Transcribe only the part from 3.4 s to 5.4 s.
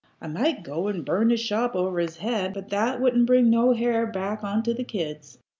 no hair back onto the kids.